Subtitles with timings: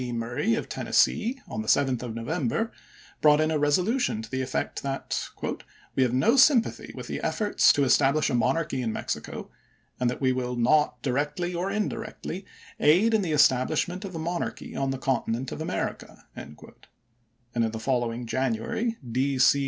[0.11, 2.71] Murray of Tennessee, on the 7th of November,
[3.21, 5.29] brought in a resolution to the effect that
[5.95, 9.51] "we have no sympathy with the efforts to PhOTson, establish a monarchy in Mexico,
[9.99, 12.47] and that we will" ofufe7 not, directly or indirectly,
[12.79, 16.55] aid in the establishment Rep.e6i7.n'" of a monarchy on the continent of America"; and
[17.53, 19.37] in the following January D.
[19.37, 19.59] C.